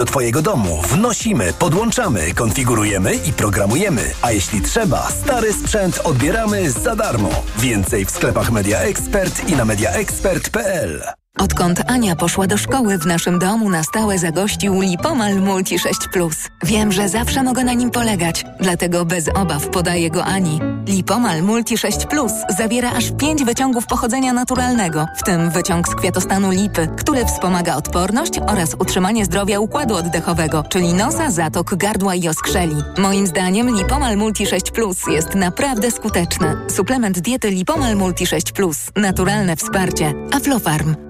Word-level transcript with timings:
Do 0.00 0.06
Twojego 0.06 0.42
domu 0.42 0.82
wnosimy, 0.82 1.52
podłączamy, 1.52 2.34
konfigurujemy 2.34 3.14
i 3.14 3.32
programujemy. 3.32 4.12
A 4.22 4.32
jeśli 4.32 4.60
trzeba, 4.60 5.10
stary 5.10 5.52
sprzęt 5.52 6.00
odbieramy 6.04 6.70
za 6.70 6.96
darmo. 6.96 7.30
Więcej 7.58 8.04
w 8.04 8.10
sklepach 8.10 8.50
Media 8.50 8.78
Expert 8.78 9.48
i 9.48 9.56
na 9.56 9.64
mediaexpert.pl. 9.64 11.19
Odkąd 11.38 11.90
Ania 11.90 12.16
poszła 12.16 12.46
do 12.46 12.56
szkoły, 12.56 12.98
w 12.98 13.06
naszym 13.06 13.38
domu 13.38 13.70
na 13.70 13.82
stałe 13.82 14.18
zagościł 14.18 14.80
Lipomal 14.80 15.40
Multi 15.40 15.78
6 15.78 15.98
Plus. 16.12 16.36
Wiem, 16.64 16.92
że 16.92 17.08
zawsze 17.08 17.42
mogę 17.42 17.64
na 17.64 17.72
nim 17.72 17.90
polegać, 17.90 18.44
dlatego 18.60 19.04
bez 19.04 19.28
obaw 19.28 19.68
podaję 19.68 20.10
go 20.10 20.24
Ani. 20.24 20.60
Lipomal 20.86 21.42
Multi 21.42 21.78
6 21.78 22.06
Plus 22.06 22.32
zawiera 22.58 22.92
aż 22.92 23.04
5 23.18 23.44
wyciągów 23.44 23.86
pochodzenia 23.86 24.32
naturalnego, 24.32 25.06
w 25.16 25.22
tym 25.22 25.50
wyciąg 25.50 25.88
z 25.88 25.94
kwiatostanu 25.94 26.50
lipy, 26.50 26.88
który 26.98 27.24
wspomaga 27.24 27.76
odporność 27.76 28.38
oraz 28.46 28.74
utrzymanie 28.74 29.24
zdrowia 29.24 29.60
układu 29.60 29.94
oddechowego, 29.94 30.64
czyli 30.68 30.94
nosa, 30.94 31.30
zatok, 31.30 31.74
gardła 31.74 32.14
i 32.14 32.28
oskrzeli. 32.28 32.76
Moim 32.98 33.26
zdaniem 33.26 33.76
Lipomal 33.76 34.16
Multi 34.16 34.46
6 34.46 34.70
Plus 34.70 35.06
jest 35.06 35.34
naprawdę 35.34 35.90
skuteczny. 35.90 36.56
Suplement 36.70 37.20
diety 37.20 37.50
Lipomal 37.50 37.96
Multi 37.96 38.26
6 38.26 38.52
Plus. 38.52 38.78
Naturalne 38.96 39.56
wsparcie. 39.56 40.14
Aflofarm. 40.32 41.09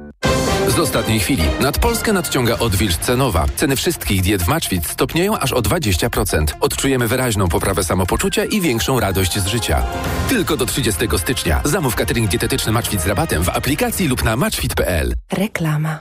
Z 0.70 0.78
ostatniej 0.78 1.20
chwili. 1.20 1.42
Nad 1.60 1.78
Polskę 1.78 2.12
nadciąga 2.12 2.58
odwilż 2.58 2.96
cenowa. 2.96 3.46
Ceny 3.56 3.76
wszystkich 3.76 4.22
diet 4.22 4.42
w 4.42 4.48
Matchfit 4.48 4.86
stopnieją 4.86 5.38
aż 5.38 5.52
o 5.52 5.62
20%. 5.62 6.44
Odczujemy 6.60 7.08
wyraźną 7.08 7.48
poprawę 7.48 7.84
samopoczucia 7.84 8.44
i 8.44 8.60
większą 8.60 9.00
radość 9.00 9.38
z 9.38 9.46
życia. 9.46 9.82
Tylko 10.28 10.56
do 10.56 10.66
30 10.66 11.00
stycznia. 11.16 11.60
Zamów 11.64 11.94
catering 11.94 12.30
dietetyczny 12.30 12.72
Matchfit 12.72 13.00
z 13.00 13.06
rabatem 13.06 13.44
w 13.44 13.48
aplikacji 13.48 14.08
lub 14.08 14.24
na 14.24 14.36
matchfit.pl. 14.36 15.14
Reklama. 15.32 15.98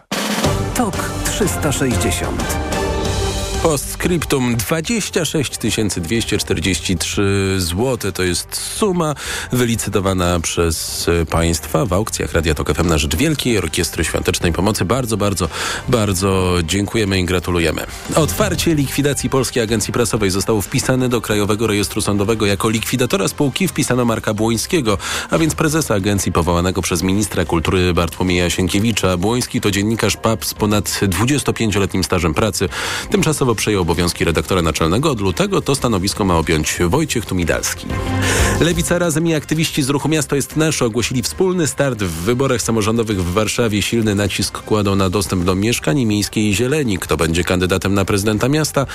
TOK 0.76 1.10
360 1.26 2.79
Postscriptum 3.64 4.56
26 4.56 5.58
243 6.02 7.56
zł 7.58 8.12
to 8.12 8.24
jest 8.24 8.56
suma 8.56 9.16
wylicytowana 9.52 10.40
przez 10.40 11.10
Państwa 11.30 11.86
w 11.86 11.94
aukcjach 11.94 12.34
Radia 12.34 12.54
Tok 12.54 12.74
FM 12.74 12.88
na 12.88 12.98
rzecz 12.98 13.16
Wielkiej 13.16 13.58
Orkiestry 13.58 14.06
Świątecznej 14.06 14.54
Pomocy. 14.54 14.86
Bardzo, 14.86 15.18
bardzo, 15.18 15.50
bardzo 15.88 16.58
dziękujemy 16.64 17.20
i 17.20 17.26
gratulujemy. 17.26 17.86
Otwarcie 18.16 18.76
likwidacji 18.76 19.30
Polskiej 19.30 19.64
Agencji 19.64 19.94
Prasowej 19.94 20.30
zostało 20.30 20.62
wpisane 20.62 21.10
do 21.10 21.22
Krajowego 21.22 21.68
Rejestru 21.68 22.02
Sądowego. 22.02 22.46
Jako 22.46 22.70
likwidatora 22.70 23.28
spółki 23.28 23.68
wpisano 23.68 24.06
Marka 24.06 24.34
Błońskiego, 24.34 24.98
a 25.30 25.38
więc 25.38 25.56
prezesa 25.56 25.96
agencji 25.96 26.32
powołanego 26.32 26.82
przez 26.82 27.04
ministra 27.04 27.46
kultury 27.46 27.94
Bartłomieja 27.94 28.50
Sienkiewicza. 28.50 29.18
Błoński 29.18 29.62
to 29.62 29.72
dziennikarz 29.72 30.18
PAP 30.18 30.46
z 30.46 30.54
ponad 30.54 30.86
25-letnim 30.90 32.04
stażem 32.04 32.34
pracy. 32.34 32.70
Tymczasowo 33.12 33.49
przejął 33.56 33.82
obowiązki 33.82 34.26
redaktora 34.26 34.62
naczelnego. 34.62 35.12
Od 35.12 35.22
lutego 35.22 35.62
to 35.62 35.76
stanowisko 35.76 36.26
ma 36.26 36.38
objąć 36.38 36.78
Wojciech 36.88 37.26
Tumidalski. 37.26 37.88
Lewica 38.62 39.00
Razem 39.00 39.28
i 39.28 39.34
aktywiści 39.34 39.84
z 39.84 39.90
ruchu 39.90 40.10
Miasto 40.10 40.36
jest 40.36 40.56
Nasze 40.56 40.86
ogłosili 40.86 41.22
wspólny 41.22 41.68
start 41.68 42.04
w 42.04 42.12
wyborach 42.12 42.62
samorządowych 42.62 43.24
w 43.24 43.34
Warszawie. 43.34 43.82
Silny 43.82 44.16
nacisk 44.16 44.62
kładą 44.62 44.96
na 44.96 45.10
dostęp 45.10 45.44
do 45.44 45.56
mieszkań 45.56 46.06
miejskiej 46.06 46.50
i 46.50 46.56
zieleni. 46.56 46.98
Kto 46.98 47.18
będzie 47.18 47.44
kandydatem 47.44 47.94
na 47.94 48.06
prezydenta 48.06 48.50
miasta, 48.50 48.86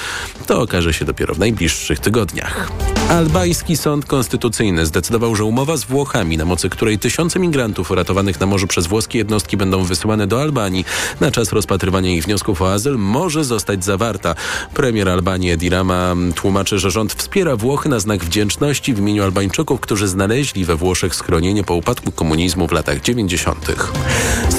to 0.47 0.61
okaże 0.61 0.95
się 0.95 1.05
dopiero 1.05 1.35
w 1.35 1.39
najbliższych 1.39 2.01
tygodniach. 2.01 2.71
Albański 3.09 3.77
Sąd 3.77 4.07
Konstytucyjny 4.07 4.87
zdecydował, 4.87 5.37
że 5.37 5.45
umowa 5.45 5.77
z 5.77 5.85
Włochami, 5.85 6.37
na 6.37 6.45
mocy 6.45 6.69
której 6.69 6.99
tysiące 6.99 7.39
migrantów 7.39 7.91
uratowanych 7.91 8.41
na 8.41 8.47
morzu 8.47 8.67
przez 8.67 8.87
włoskie 8.87 9.19
jednostki 9.19 9.57
będą 9.57 9.85
wysyłane 9.85 10.27
do 10.27 10.43
Albanii 10.43 10.85
na 11.21 11.31
czas 11.31 11.53
rozpatrywania 11.53 12.11
ich 12.11 12.25
wniosków 12.25 12.63
o 12.63 12.73
azyl, 12.73 12.99
może 12.99 13.45
zostać 13.45 13.85
zawarta. 13.85 14.35
Premier 14.75 15.09
Albanii 15.09 15.51
Edi 15.51 15.69
Rama 15.69 16.15
tłumaczy, 16.35 16.79
że 16.79 16.91
rząd 16.91 17.15
wspiera 17.15 17.57
Włochy 17.57 17.89
na 17.89 17.99
znak 17.99 18.25
wdzięczności 18.25 18.95
w 18.95 18.99
imieniu 18.99 19.23
Albańczyków, 19.23 19.81
którzy 19.81 20.09
znaleźli 20.09 20.65
we 20.65 20.77
Włoszech 20.77 21.15
schronienie 21.15 21.65
po 21.65 21.75
upadku 21.75 22.13
komunizmu 22.13 22.69
w 22.69 22.73
latach 22.73 23.01
90. 23.01 23.67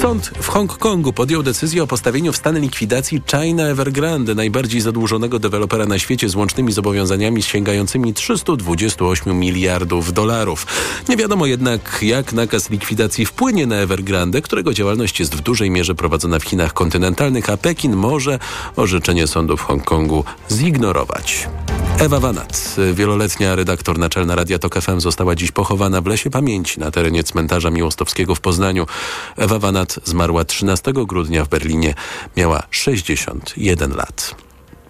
Sąd 0.02 0.30
w 0.40 0.48
Hongkongu 0.48 1.12
podjął 1.12 1.42
decyzję 1.42 1.82
o 1.82 1.86
postawieniu 1.86 2.32
w 2.32 2.36
stan 2.36 2.60
likwidacji 2.60 3.22
China 3.30 3.62
Evergrande, 3.62 4.34
najbardziej 4.34 4.80
zadłużonego 4.80 5.38
dewelopera 5.38 5.86
na 5.86 5.98
świecie 5.98 6.28
z 6.28 6.34
łącznymi 6.34 6.72
zobowiązaniami 6.72 7.42
sięgającymi 7.42 8.14
328 8.14 9.38
miliardów 9.38 10.12
dolarów. 10.12 10.66
Nie 11.08 11.16
wiadomo 11.16 11.46
jednak, 11.46 11.98
jak 12.02 12.32
nakaz 12.32 12.70
likwidacji 12.70 13.26
wpłynie 13.26 13.66
na 13.66 13.76
Evergrande, 13.76 14.42
którego 14.42 14.74
działalność 14.74 15.20
jest 15.20 15.34
w 15.34 15.40
dużej 15.40 15.70
mierze 15.70 15.94
prowadzona 15.94 16.38
w 16.38 16.44
Chinach 16.44 16.72
kontynentalnych, 16.72 17.50
a 17.50 17.56
Pekin 17.56 17.96
może 17.96 18.38
orzeczenie 18.76 19.26
sądu 19.26 19.56
w 19.56 19.60
Hongkongu 19.76 20.24
zignorować. 20.50 21.48
Ewa 21.98 22.20
Wanat, 22.20 22.76
wieloletnia 22.94 23.54
redaktor 23.54 23.98
naczelna 23.98 24.34
Radia 24.34 24.58
Tok 24.58 24.80
FM 24.80 25.00
została 25.00 25.34
dziś 25.34 25.52
pochowana 25.52 26.00
w 26.00 26.06
Lesie 26.06 26.30
Pamięci 26.30 26.80
na 26.80 26.90
terenie 26.90 27.24
cmentarza 27.24 27.70
Miłostowskiego 27.70 28.34
w 28.34 28.40
Poznaniu. 28.40 28.86
Ewa 29.36 29.58
Wanat 29.58 29.98
zmarła 30.04 30.44
13 30.44 30.92
grudnia 30.92 31.44
w 31.44 31.48
Berlinie. 31.48 31.94
Miała 32.36 32.62
61 32.70 33.96
lat. 33.96 34.45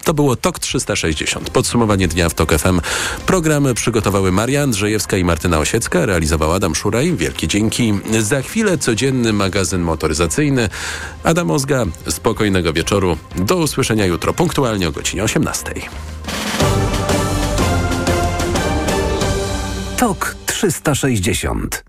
To 0.06 0.14
było 0.14 0.36
TOK 0.36 0.58
360. 0.58 1.50
Podsumowanie 1.50 2.08
dnia 2.08 2.28
w 2.28 2.34
TOK 2.34 2.52
FM. 2.52 2.80
Programy 3.26 3.74
przygotowały 3.74 4.32
Maria 4.32 4.62
Andrzejewska 4.62 5.16
i 5.16 5.24
Martyna 5.24 5.58
Osiecka, 5.58 6.06
realizował 6.06 6.52
Adam 6.52 6.74
Szuraj. 6.74 7.12
Wielkie 7.16 7.48
dzięki. 7.48 7.94
Za 8.20 8.42
chwilę 8.42 8.78
codzienny 8.78 9.32
magazyn 9.32 9.82
motoryzacyjny. 9.82 10.68
Adam 11.24 11.50
Ozga, 11.50 11.84
spokojnego 12.08 12.72
wieczoru. 12.72 13.16
Do 13.36 13.56
usłyszenia 13.56 14.06
jutro 14.06 14.32
punktualnie 14.32 14.88
o 14.88 14.92
godzinie 14.92 15.24
18. 15.24 15.64
TOK 19.96 20.36
360 20.46 21.84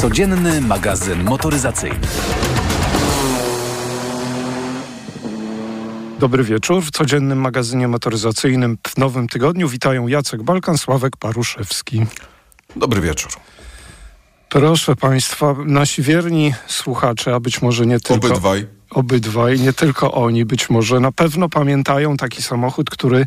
Codzienny 0.00 0.60
magazyn 0.60 1.24
motoryzacyjny. 1.24 2.00
Dobry 6.18 6.44
wieczór. 6.44 6.82
W 6.82 6.90
codziennym 6.90 7.40
magazynie 7.40 7.88
motoryzacyjnym 7.88 8.78
w 8.88 8.96
nowym 8.96 9.28
tygodniu 9.28 9.68
witają 9.68 10.08
Jacek 10.08 10.42
Balkan, 10.42 10.78
Sławek 10.78 11.16
Paruszewski. 11.16 12.06
Dobry 12.76 13.00
wieczór. 13.00 13.32
Proszę 14.48 14.96
Państwa, 14.96 15.54
nasi 15.64 16.02
wierni 16.02 16.54
słuchacze, 16.66 17.34
a 17.34 17.40
być 17.40 17.62
może 17.62 17.86
nie 17.86 18.00
tylko... 18.00 18.26
Obydwaj. 18.26 18.66
Obydwaj, 18.90 19.60
nie 19.60 19.72
tylko 19.72 20.12
oni, 20.12 20.44
być 20.44 20.70
może 20.70 21.00
na 21.00 21.12
pewno 21.12 21.48
pamiętają 21.48 22.16
taki 22.16 22.42
samochód, 22.42 22.90
który 22.90 23.26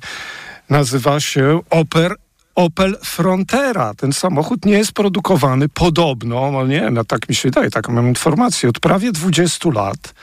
nazywa 0.70 1.20
się 1.20 1.60
Oper 1.70 2.16
Opel 2.62 2.98
Frontera. 3.04 3.94
Ten 3.94 4.14
samochód 4.14 4.66
nie 4.66 4.74
jest 4.74 4.92
produkowany 4.92 5.70
podobno, 5.70 6.52
no 6.52 6.68
nie 6.68 6.90
no 6.92 7.04
tak 7.04 7.30
mi 7.30 7.36
się 7.36 7.50
wydaje, 7.50 7.70
taką 7.70 7.94
mam 7.94 8.08
informację, 8.08 8.70
od 8.70 8.80
prawie 8.80 9.12
20 9.12 9.70
lat. 9.70 10.14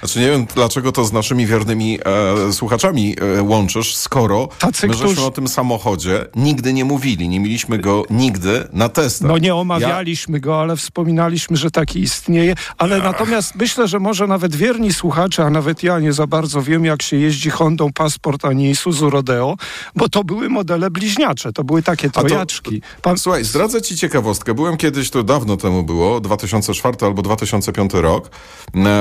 Znaczy 0.00 0.20
nie 0.20 0.30
wiem, 0.30 0.46
dlaczego 0.54 0.92
to 0.92 1.04
z 1.04 1.12
naszymi 1.12 1.46
wiernymi 1.46 1.98
e, 2.48 2.52
słuchaczami 2.52 3.16
e, 3.38 3.42
łączysz, 3.42 3.96
skoro 3.96 4.48
Tacy, 4.58 4.86
my 4.86 4.92
żeśmy 4.94 5.06
którzy- 5.12 5.26
o 5.26 5.30
tym 5.30 5.48
samochodzie 5.48 6.26
nigdy 6.36 6.72
nie 6.72 6.84
mówili, 6.84 7.28
nie 7.28 7.40
mieliśmy 7.40 7.78
go 7.78 8.04
nigdy 8.10 8.68
na 8.72 8.88
testach. 8.88 9.28
No 9.28 9.38
nie 9.38 9.54
omawialiśmy 9.54 10.40
go, 10.40 10.60
ale 10.60 10.76
wspominaliśmy, 10.76 11.56
że 11.56 11.70
taki 11.70 12.00
istnieje. 12.00 12.54
Ale 12.78 12.98
natomiast 12.98 13.54
myślę, 13.54 13.88
że 13.88 13.98
może 13.98 14.26
nawet 14.26 14.56
wierni 14.56 14.92
słuchacze, 14.92 15.44
a 15.44 15.50
nawet 15.50 15.82
ja 15.82 15.98
nie 16.00 16.12
za 16.12 16.26
bardzo 16.26 16.62
wiem, 16.62 16.84
jak 16.84 17.02
się 17.02 17.16
jeździ 17.16 17.50
Hondą 17.50 17.92
Passport, 17.92 18.44
a 18.44 18.52
nie 18.52 18.70
Isuzu 18.70 19.10
Rodeo, 19.10 19.56
bo 19.96 20.08
to 20.08 20.24
były 20.24 20.48
modele 20.48 20.90
bliźniacze, 20.90 21.52
to 21.52 21.64
były 21.64 21.79
takie 21.82 22.10
to- 22.10 22.20
trojaczki. 22.20 22.82
Pan, 23.02 23.18
Słuchaj, 23.18 23.44
zdradzę 23.44 23.82
ci 23.82 23.96
ciekawostkę. 23.96 24.54
Byłem 24.54 24.76
kiedyś, 24.76 25.10
to 25.10 25.22
dawno 25.22 25.56
temu 25.56 25.82
było, 25.82 26.20
2004 26.20 26.96
albo 27.06 27.22
2005 27.22 27.92
rok, 27.94 28.30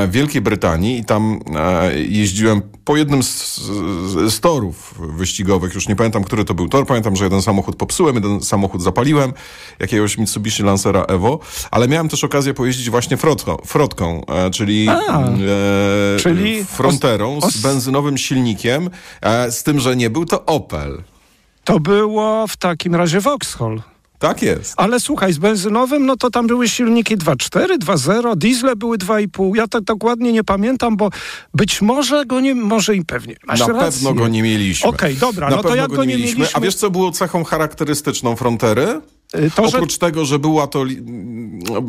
w 0.07 0.11
Wielkiej 0.11 0.41
Brytanii 0.41 0.99
i 0.99 1.05
tam 1.05 1.39
e, 1.55 1.99
jeździłem 1.99 2.61
po 2.85 2.97
jednym 2.97 3.23
z, 3.23 3.57
z, 3.57 4.33
z 4.33 4.39
torów 4.39 4.93
wyścigowych. 4.99 5.75
Już 5.75 5.87
nie 5.87 5.95
pamiętam, 5.95 6.23
który 6.23 6.45
to 6.45 6.53
był 6.53 6.69
tor. 6.69 6.85
Pamiętam, 6.85 7.15
że 7.15 7.23
jeden 7.23 7.41
samochód 7.41 7.75
popsułem, 7.75 8.15
jeden 8.15 8.41
samochód 8.41 8.81
zapaliłem, 8.83 9.33
jakiegoś 9.79 10.17
Mitsubishi 10.17 10.63
Lancera 10.63 11.01
Evo, 11.01 11.39
ale 11.71 11.87
miałem 11.87 12.09
też 12.09 12.23
okazję 12.23 12.53
pojeździć 12.53 12.89
właśnie 12.89 13.17
frotką, 13.17 13.57
frotką 13.65 14.25
e, 14.25 14.51
czyli, 14.51 14.87
A, 14.89 15.21
e, 15.21 15.29
czyli 16.19 16.65
fronterą 16.65 17.37
os- 17.37 17.43
os- 17.43 17.53
z 17.55 17.61
benzynowym 17.61 18.17
silnikiem, 18.17 18.89
e, 19.21 19.51
z 19.51 19.63
tym, 19.63 19.79
że 19.79 19.95
nie 19.95 20.09
był 20.09 20.25
to 20.25 20.45
Opel. 20.45 21.03
To 21.69 21.79
było 21.79 22.47
w 22.47 22.57
takim 22.57 22.95
razie 22.95 23.19
Vauxhall. 23.19 23.81
Tak 24.19 24.41
jest. 24.41 24.73
Ale 24.77 24.99
słuchaj, 24.99 25.33
z 25.33 25.37
benzynowym, 25.37 26.05
no 26.05 26.17
to 26.17 26.29
tam 26.29 26.47
były 26.47 26.69
silniki 26.69 27.17
2.4, 27.17 27.77
2.0, 27.77 28.35
diesle 28.35 28.75
były 28.75 28.97
2,5. 28.97 29.55
Ja 29.55 29.67
tak 29.67 29.83
dokładnie 29.83 30.31
nie 30.31 30.43
pamiętam, 30.43 30.97
bo 30.97 31.09
być 31.53 31.81
może 31.81 32.25
go 32.25 32.39
nie, 32.39 32.55
może 32.55 32.95
i 32.95 33.05
pewnie. 33.05 33.35
Masz 33.47 33.59
Na 33.59 33.67
rację. 33.67 33.91
pewno 33.91 34.13
go 34.13 34.27
nie 34.27 34.43
mieliśmy. 34.43 34.89
Okej, 34.89 35.15
dobra, 35.15 35.49
Na 35.49 35.55
no 35.55 35.63
to 35.63 35.75
jak 35.75 35.91
go 35.91 36.03
nie 36.03 36.17
mieliśmy... 36.17 36.45
A 36.53 36.59
wiesz, 36.59 36.75
co 36.75 36.89
było 36.89 37.11
cechą 37.11 37.43
charakterystyczną 37.43 38.35
Frontery? 38.35 39.01
Y, 39.35 39.51
To, 39.55 39.67
że 39.69 39.77
Oprócz 39.77 39.97
tego, 39.97 40.25
że 40.25 40.39
była 40.39 40.67
to, 40.67 40.83
li- 40.83 41.01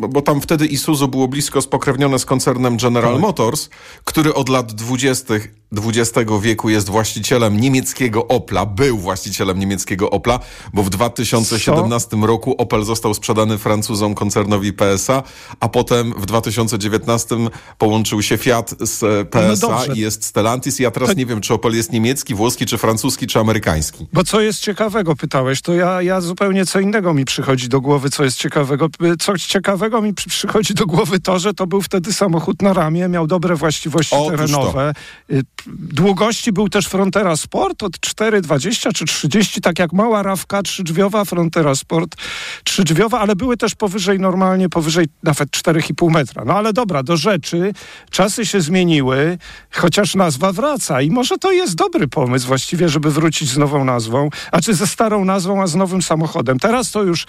bo 0.09 0.21
tam 0.21 0.41
wtedy 0.41 0.65
Isuzu 0.65 1.07
było 1.07 1.27
blisko 1.27 1.61
spokrewnione 1.61 2.19
z 2.19 2.25
koncernem 2.25 2.77
General 2.77 3.11
Tak. 3.13 3.21
Motors, 3.21 3.69
który 4.03 4.33
od 4.33 4.49
lat 4.49 4.73
20. 4.73 5.33
XX 5.75 6.11
wieku 6.41 6.69
jest 6.69 6.89
właścicielem 6.89 7.59
niemieckiego 7.59 8.27
Opla, 8.27 8.65
był 8.65 8.97
właścicielem 8.97 9.59
niemieckiego 9.59 10.09
Opla, 10.09 10.39
bo 10.73 10.83
w 10.83 10.89
2017 10.89 12.17
roku 12.17 12.55
Opel 12.57 12.83
został 12.83 13.13
sprzedany 13.13 13.57
Francuzom 13.57 14.15
koncernowi 14.15 14.73
PSA, 14.73 15.23
a 15.59 15.69
potem 15.69 16.13
w 16.17 16.25
2019 16.25 17.35
połączył 17.77 18.21
się 18.21 18.37
Fiat 18.37 18.75
z 18.79 19.03
e, 19.03 19.25
PSA 19.25 19.47
No 19.47 19.55
dobrze. 19.77 19.93
i 19.95 19.99
jest 19.99 20.25
Stellantis. 20.25 20.79
Ja 20.79 20.91
teraz 20.91 21.09
To- 21.09 21.15
nie 21.15 21.25
wiem, 21.25 21.41
czy 21.41 21.53
Opel 21.53 21.75
jest 21.75 21.91
niemiecki, 21.91 22.35
włoski, 22.35 22.65
czy 22.65 22.77
francuski, 22.77 23.27
czy 23.27 23.39
amerykański. 23.39 24.07
Bo 24.13 24.23
co 24.23 24.41
jest 24.41 24.59
ciekawego, 24.59 25.15
pytałeś, 25.15 25.61
to 25.61 25.73
ja, 25.73 26.01
ja 26.01 26.21
zupełnie 26.21 26.65
co 26.65 26.79
innego 26.79 27.13
mi 27.13 27.25
przychodzi 27.31 27.69
do 27.69 27.81
głowy, 27.81 28.09
co 28.09 28.23
jest 28.23 28.37
ciekawego. 28.37 28.87
Co 29.19 29.37
ciekawego 29.37 30.01
mi 30.01 30.13
przy, 30.13 30.29
przychodzi 30.29 30.73
do 30.73 30.85
głowy 30.85 31.19
to, 31.19 31.39
że 31.39 31.53
to 31.53 31.67
był 31.67 31.81
wtedy 31.81 32.13
samochód 32.13 32.61
na 32.61 32.73
ramię, 32.73 33.07
miał 33.07 33.27
dobre 33.27 33.55
właściwości 33.55 34.15
Otóż 34.15 34.31
to. 34.31 34.37
terenowe. 34.37 34.93
Y, 35.31 35.43
Długości 35.67 36.51
był 36.51 36.69
też 36.69 36.87
Frontera 36.87 37.35
Sport 37.35 37.83
od 37.83 37.97
4,20 37.97 38.93
czy 38.93 39.05
30, 39.05 39.61
tak 39.61 39.79
jak 39.79 39.93
mała 39.93 40.23
rawka 40.23 40.63
trzydrzwiowa, 40.63 41.25
Frontera 41.25 41.75
Sport 41.75 42.15
trzydrzwiowa, 42.63 43.19
ale 43.19 43.35
były 43.35 43.57
też 43.57 43.75
powyżej 43.75 44.19
normalnie, 44.19 44.69
powyżej 44.69 45.07
nawet 45.23 45.49
4,5 45.49 46.11
metra. 46.11 46.45
No 46.45 46.53
ale 46.53 46.73
dobra, 46.73 47.03
do 47.03 47.17
rzeczy, 47.17 47.73
czasy 48.09 48.45
się 48.45 48.61
zmieniły, 48.61 49.37
chociaż 49.71 50.15
nazwa 50.15 50.51
wraca 50.51 51.01
i 51.01 51.11
może 51.11 51.37
to 51.37 51.51
jest 51.51 51.75
dobry 51.75 52.07
pomysł 52.07 52.47
właściwie, 52.47 52.89
żeby 52.89 53.11
wrócić 53.11 53.49
z 53.49 53.57
nową 53.57 53.85
nazwą, 53.85 54.29
a 54.51 54.61
czy 54.61 54.73
ze 54.73 54.87
starą 54.87 55.25
nazwą, 55.25 55.61
a 55.61 55.67
z 55.67 55.75
nowym 55.75 56.01
samochodem. 56.01 56.59
Teraz 56.59 56.91
to 56.91 57.03
już 57.03 57.20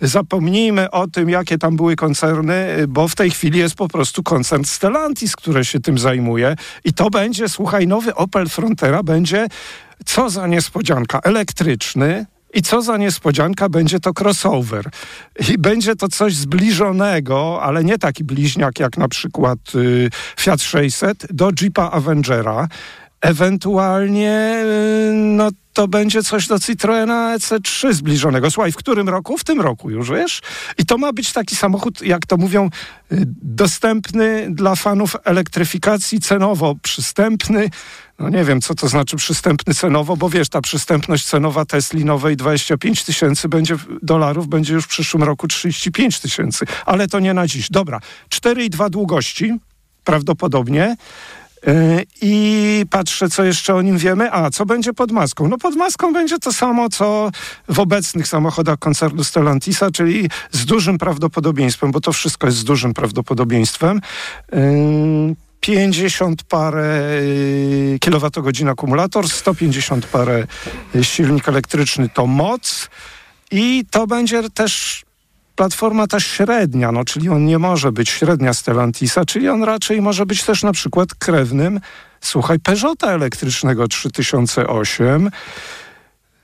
zapomnijmy 0.00 0.90
o 0.90 1.06
tym, 1.06 1.30
jakie 1.30 1.58
tam 1.58 1.76
były 1.76 1.96
koncerny, 1.96 2.66
bo 2.88 3.08
w 3.08 3.14
tej 3.14 3.30
chwili 3.30 3.58
jest 3.58 3.74
po 3.74 3.88
prostu 3.88 4.22
koncern 4.22 4.64
Stellantis, 4.64 5.36
który 5.36 5.64
się 5.64 5.80
tym 5.80 5.98
zajmuje 5.98 6.56
i 6.84 6.92
to 6.92 7.10
będzie, 7.10 7.48
słuchaj, 7.48 7.86
nowy 7.86 8.14
Opel 8.14 8.48
Frontera 8.48 9.02
będzie, 9.02 9.46
co 10.04 10.30
za 10.30 10.46
niespodzianka, 10.46 11.20
elektryczny, 11.24 12.26
i 12.54 12.62
co 12.62 12.82
za 12.82 12.96
niespodzianka, 12.96 13.68
będzie 13.68 14.00
to 14.00 14.12
crossover. 14.20 14.90
I 15.48 15.58
będzie 15.58 15.96
to 15.96 16.08
coś 16.08 16.34
zbliżonego, 16.34 17.62
ale 17.62 17.84
nie 17.84 17.98
taki 17.98 18.24
bliźniak 18.24 18.80
jak 18.80 18.96
na 18.96 19.08
przykład 19.08 19.58
y, 19.74 20.10
Fiat 20.40 20.62
600 20.62 21.26
do 21.30 21.50
Jeepa 21.60 21.90
Avengera. 21.90 22.68
Ewentualnie 23.20 24.62
y, 24.64 25.12
no, 25.12 25.50
to 25.72 25.88
będzie 25.88 26.22
coś 26.22 26.46
do 26.46 26.58
Citroena 26.58 27.38
EC3 27.38 27.92
zbliżonego. 27.92 28.50
Słuchaj, 28.50 28.72
w 28.72 28.76
którym 28.76 29.08
roku? 29.08 29.38
W 29.38 29.44
tym 29.44 29.60
roku 29.60 29.90
już, 29.90 30.10
wiesz? 30.10 30.40
I 30.78 30.86
to 30.86 30.98
ma 30.98 31.12
być 31.12 31.32
taki 31.32 31.56
samochód, 31.56 32.02
jak 32.02 32.26
to 32.26 32.36
mówią, 32.36 32.66
y, 33.12 33.24
dostępny 33.42 34.46
dla 34.50 34.76
fanów 34.76 35.16
elektryfikacji, 35.24 36.20
cenowo 36.20 36.74
przystępny. 36.82 37.70
No 38.18 38.28
nie 38.28 38.44
wiem, 38.44 38.60
co 38.60 38.74
to 38.74 38.88
znaczy 38.88 39.16
przystępny 39.16 39.74
cenowo, 39.74 40.16
bo 40.16 40.28
wiesz, 40.28 40.48
ta 40.48 40.60
przystępność 40.60 41.24
cenowa 41.24 41.64
Tesli 41.64 42.04
nowej 42.04 42.36
25 42.36 43.04
tysięcy 43.04 43.48
będzie 43.48 43.76
dolarów, 44.02 44.48
będzie 44.48 44.74
już 44.74 44.84
w 44.84 44.88
przyszłym 44.88 45.22
roku 45.22 45.48
35 45.48 46.20
tysięcy. 46.20 46.64
Ale 46.86 47.08
to 47.08 47.20
nie 47.20 47.34
na 47.34 47.46
dziś. 47.46 47.70
Dobra, 47.70 48.00
4,2 48.30 48.90
długości 48.90 49.58
prawdopodobnie. 50.04 50.96
Yy, 51.66 52.06
I 52.22 52.84
patrzę, 52.90 53.28
co 53.28 53.44
jeszcze 53.44 53.74
o 53.74 53.82
nim 53.82 53.98
wiemy. 53.98 54.32
A, 54.32 54.50
co 54.50 54.66
będzie 54.66 54.92
pod 54.92 55.12
maską? 55.12 55.48
No 55.48 55.58
pod 55.58 55.76
maską 55.76 56.12
będzie 56.12 56.38
to 56.38 56.52
samo, 56.52 56.88
co 56.88 57.30
w 57.68 57.78
obecnych 57.78 58.28
samochodach 58.28 58.78
koncernu 58.78 59.24
Stellantisa, 59.24 59.90
czyli 59.90 60.30
z 60.50 60.64
dużym 60.64 60.98
prawdopodobieństwem, 60.98 61.92
bo 61.92 62.00
to 62.00 62.12
wszystko 62.12 62.46
jest 62.46 62.58
z 62.58 62.64
dużym 62.64 62.94
prawdopodobieństwem. 62.94 64.00
Yy, 64.52 65.36
50 65.60 66.42
parę 66.42 67.22
yy, 67.22 67.98
kilowatogodzin 67.98 68.68
akumulator, 68.68 69.28
150 69.28 70.06
parę 70.06 70.46
silnik 71.02 71.48
elektryczny 71.48 72.08
to 72.08 72.26
moc 72.26 72.88
i 73.50 73.84
to 73.90 74.06
będzie 74.06 74.50
też 74.50 75.04
platforma 75.64 76.06
ta 76.06 76.20
średnia, 76.20 76.92
no, 76.92 77.04
czyli 77.04 77.28
on 77.28 77.44
nie 77.46 77.58
może 77.58 77.92
być 77.92 78.08
średnia 78.10 78.54
Stellantisa, 78.54 79.24
czyli 79.24 79.48
on 79.48 79.62
raczej 79.62 80.02
może 80.02 80.26
być 80.26 80.42
też 80.44 80.62
na 80.62 80.72
przykład 80.72 81.14
krewnym, 81.14 81.80
słuchaj, 82.20 82.58
Peugeota 82.58 83.12
elektrycznego 83.12 83.88
3008. 83.88 85.30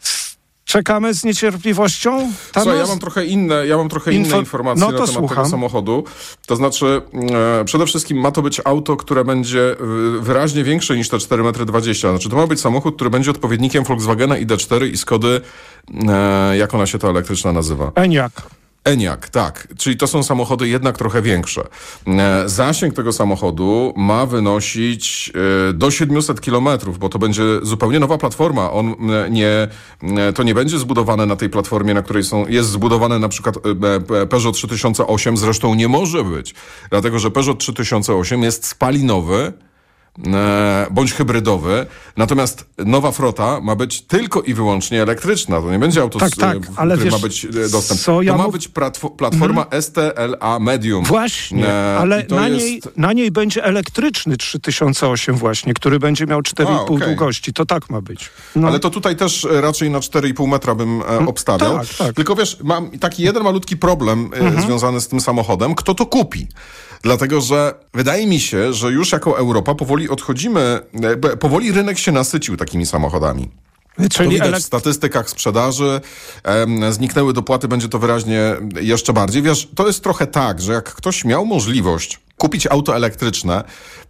S- 0.03 0.37
Czekamy 0.65 1.15
z 1.15 1.25
niecierpliwością. 1.25 2.33
Ta 2.53 2.61
Słuchaj, 2.63 2.79
ja 2.81 2.87
mam 2.87 2.99
trochę 2.99 3.25
inne, 3.27 3.67
ja 3.67 3.77
mam 3.77 3.89
trochę 3.89 4.11
Info- 4.11 4.15
inne 4.27 4.39
informacje 4.39 4.81
no 4.81 4.87
na 4.93 4.93
temat 4.99 5.11
słucham. 5.11 5.37
tego 5.37 5.49
samochodu. 5.49 6.05
To 6.47 6.57
znaczy, 6.57 7.03
e, 7.61 7.65
przede 7.65 7.87
wszystkim 7.87 8.19
ma 8.21 8.31
to 8.31 8.43
być 8.43 8.61
auto, 8.65 8.97
które 8.97 9.25
będzie 9.25 9.71
e, 9.73 9.77
wyraźnie 10.21 10.65
większe 10.65 10.97
niż 10.97 11.09
te 11.09 11.17
4,20 11.17 12.09
m. 12.09 12.15
Znaczy, 12.17 12.29
to 12.31 12.37
ma 12.37 12.47
być 12.47 12.61
samochód, 12.61 12.95
który 12.95 13.11
będzie 13.11 13.31
odpowiednikiem 13.31 13.85
Volkswagena 13.85 14.35
ID4 14.35 14.87
i 14.93 14.97
Skody, 14.97 15.41
e, 16.09 16.57
jak 16.57 16.75
ona 16.75 16.87
się 16.87 16.99
ta 16.99 17.09
elektryczna 17.09 17.53
nazywa? 17.53 17.93
Eniak. 17.95 18.33
Eniak, 18.87 19.29
tak. 19.29 19.69
Czyli 19.79 19.97
to 19.97 20.07
są 20.07 20.23
samochody 20.23 20.69
jednak 20.69 20.99
trochę 20.99 21.23
większe. 21.23 21.63
E, 22.07 22.49
Zasięg 22.49 22.95
tego 22.95 23.13
samochodu 23.13 23.95
ma 23.97 24.27
wynosić 24.27 25.33
e, 25.71 25.73
do 25.73 25.91
700 25.91 26.41
kilometrów, 26.41 26.99
bo 26.99 27.09
to 27.09 27.19
będzie 27.19 27.43
zupełnie 27.63 28.01
nowa 28.01 28.19
platforma. 28.19 28.73
On 28.73 28.95
nie, 29.31 29.69
to 30.35 30.43
nie 30.43 30.55
będzie 30.55 30.79
zbudowane 30.79 31.27
na 31.27 31.37
tej 31.37 31.51
platformie, 31.51 31.95
na 31.95 32.03
której 32.03 32.25
są, 32.25 32.47
jest 32.47 32.71
zbudowane 32.71 33.19
na 33.19 33.29
przykład 33.29 33.57
e, 33.57 34.27
Peugeot 34.27 34.55
3008, 34.57 35.37
zresztą 35.37 35.75
nie 35.75 35.89
może 35.89 36.25
być, 36.25 36.55
dlatego 36.91 37.19
że 37.19 37.31
Peugeot 37.31 37.59
3008 37.59 38.43
jest 38.43 38.67
spalinowy, 38.67 39.53
bądź 40.91 41.13
hybrydowy. 41.13 41.87
Natomiast 42.17 42.65
nowa 42.79 43.13
frota 43.13 43.61
ma 43.61 43.77
być 43.77 44.03
tylko 44.03 44.43
i 44.43 44.55
wyłącznie 44.55 45.03
elektryczna. 45.03 45.61
To 45.61 45.73
nie 45.73 45.79
będzie 45.79 46.01
auto, 46.03 46.19
Tak, 46.19 46.31
z, 46.31 46.37
tak, 46.37 46.57
e, 46.57 46.61
ale 46.77 46.95
którym 46.95 47.13
wiesz, 47.13 47.23
ma 47.23 47.29
być 47.29 47.45
e, 47.45 47.69
dostęp. 47.69 48.01
co 48.01 48.23
ja 48.23 48.33
to 48.33 48.39
ma 48.39 48.49
być 48.49 48.69
platfo- 48.69 49.17
platforma 49.17 49.67
STLA 49.81 50.59
Medium. 50.59 51.05
Właśnie, 51.05 51.69
E, 51.69 51.97
ale 51.99 52.27
na, 52.31 52.49
jest- 52.49 52.65
niej, 52.65 52.83
na 52.97 53.13
niej 53.13 53.31
będzie 53.31 53.65
elektryczny 53.65 54.37
3008 54.37 55.37
właśnie, 55.37 55.75
który 55.75 55.99
będzie 55.99 56.27
miał 56.27 56.41
4,5 56.41 56.77
A, 56.77 56.81
okej. 56.83 56.99
długości. 57.09 57.53
To 57.53 57.67
tak 57.67 57.91
ma 57.91 58.01
być. 58.01 58.31
No. 58.57 58.69
Ale 58.69 58.79
to 58.79 58.91
tutaj 58.91 59.17
też 59.17 59.45
e, 59.45 59.61
raczej 59.61 59.91
na 59.91 59.99
4,5 60.01 60.49
metra 60.49 60.75
bym 60.75 61.01
e, 61.01 61.27
obstawiał. 61.27 61.79
tak, 61.79 61.87
tak. 61.99 62.15
Tylko 62.15 62.35
wiesz, 62.37 62.59
mam 62.65 62.91
taki 62.99 63.23
jeden 63.23 63.43
malutki 63.43 63.77
problem 63.77 64.31
e, 64.59 64.63
związany 64.63 65.01
z 65.01 65.09
tym 65.09 65.21
samochodem. 65.21 65.75
Kto 65.75 65.95
to 65.95 66.07
kupi? 66.07 66.49
Dlatego, 67.03 67.41
że 67.41 67.75
wydaje 67.95 68.27
mi 68.27 68.41
się, 68.41 68.73
że 68.73 68.91
już 68.93 69.13
jako 69.13 69.39
Europa 69.39 69.75
powoli 69.75 70.09
odchodzimy, 70.09 70.81
powoli 71.41 71.73
rynek 71.73 71.99
się 71.99 72.13
nasycił 72.13 72.57
takimi 72.57 72.87
samochodami. 72.87 73.51
To 73.97 74.09
Czyli 74.09 74.31
widać 74.31 74.49
elek- 74.49 74.61
w 74.61 74.65
statystykach 74.65 75.31
sprzedaży. 75.31 76.01
Em, 76.45 76.93
zniknęły 76.93 77.33
dopłaty, 77.33 77.69
będzie 77.69 77.89
to 77.89 77.99
wyraźnie 77.99 78.41
jeszcze 78.81 79.13
bardziej. 79.13 79.43
Wiesz, 79.43 79.69
to 79.75 79.87
jest 79.87 80.03
trochę 80.03 80.27
tak, 80.27 80.61
że 80.61 80.73
jak 80.73 80.85
ktoś 80.95 81.25
miał 81.25 81.47
możliwość 81.47 82.21
kupić 82.39 82.67
auto 82.67 82.97
elektryczne 82.97 83.65